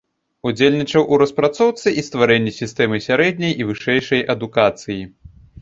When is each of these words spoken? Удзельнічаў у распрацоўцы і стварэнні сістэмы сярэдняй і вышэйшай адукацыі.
Удзельнічаў 0.51 1.05
у 1.15 1.19
распрацоўцы 1.23 1.93
і 2.03 2.05
стварэнні 2.09 2.53
сістэмы 2.61 3.03
сярэдняй 3.09 3.53
і 3.63 3.69
вышэйшай 3.71 4.29
адукацыі. 4.37 4.99